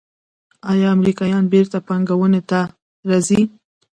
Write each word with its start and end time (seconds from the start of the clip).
آیا 0.71 0.87
امریکایان 0.95 1.43
بیرته 1.51 1.77
پانګونې 1.87 2.41
ته 2.49 2.59
راځí؟ 3.09 3.41